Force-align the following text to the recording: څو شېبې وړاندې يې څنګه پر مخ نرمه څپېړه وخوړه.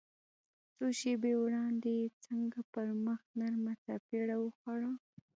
څو 0.75 0.85
شېبې 0.99 1.33
وړاندې 1.43 1.89
يې 1.99 2.07
څنګه 2.25 2.59
پر 2.73 2.87
مخ 3.05 3.21
نرمه 3.39 3.73
څپېړه 3.83 4.35
وخوړه. 4.39 4.91